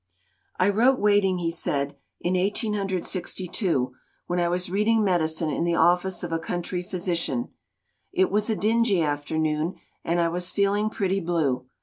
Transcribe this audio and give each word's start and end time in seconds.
"I 0.57 0.69
wrote 0.69 0.99
Waiting," 0.99 1.37
he 1.37 1.51
said, 1.51 1.95
"in 2.19 2.33
1862, 2.33 3.93
when 4.25 4.39
I 4.39 4.49
was 4.49 4.67
reading 4.67 5.03
medicine 5.03 5.51
in 5.51 5.63
the 5.63 5.75
office 5.75 6.23
of 6.23 6.31
a 6.31 6.39
country 6.39 6.81
physician. 6.81 7.49
It 8.11 8.31
was 8.31 8.49
a 8.49 8.55
dingy 8.55 9.03
afternoon, 9.03 9.75
and 10.03 10.19
I 10.19 10.27
was 10.29 10.49
feeling 10.49 10.89
pretty 10.89 11.19
blue. 11.19 11.67